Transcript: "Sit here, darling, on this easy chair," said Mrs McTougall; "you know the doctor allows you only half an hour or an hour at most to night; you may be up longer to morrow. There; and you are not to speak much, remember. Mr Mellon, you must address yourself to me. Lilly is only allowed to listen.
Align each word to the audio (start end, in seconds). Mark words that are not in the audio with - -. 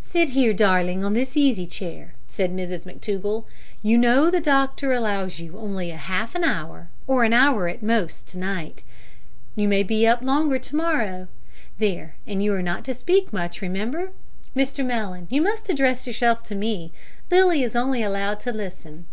"Sit 0.00 0.30
here, 0.30 0.54
darling, 0.54 1.04
on 1.04 1.12
this 1.12 1.36
easy 1.36 1.66
chair," 1.66 2.14
said 2.26 2.52
Mrs 2.56 2.84
McTougall; 2.86 3.44
"you 3.82 3.98
know 3.98 4.30
the 4.30 4.40
doctor 4.40 4.94
allows 4.94 5.40
you 5.40 5.58
only 5.58 5.90
half 5.90 6.34
an 6.34 6.42
hour 6.42 6.88
or 7.06 7.22
an 7.22 7.34
hour 7.34 7.68
at 7.68 7.82
most 7.82 8.26
to 8.28 8.38
night; 8.38 8.82
you 9.54 9.68
may 9.68 9.82
be 9.82 10.06
up 10.06 10.22
longer 10.22 10.58
to 10.58 10.74
morrow. 10.74 11.28
There; 11.78 12.14
and 12.26 12.42
you 12.42 12.54
are 12.54 12.62
not 12.62 12.82
to 12.86 12.94
speak 12.94 13.30
much, 13.30 13.60
remember. 13.60 14.12
Mr 14.56 14.82
Mellon, 14.82 15.26
you 15.28 15.42
must 15.42 15.68
address 15.68 16.06
yourself 16.06 16.42
to 16.44 16.54
me. 16.54 16.90
Lilly 17.30 17.62
is 17.62 17.76
only 17.76 18.02
allowed 18.02 18.40
to 18.40 18.52
listen. 18.52 19.04